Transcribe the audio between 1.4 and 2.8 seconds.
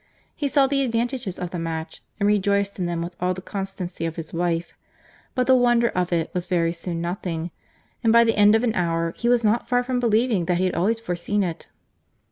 the match, and rejoiced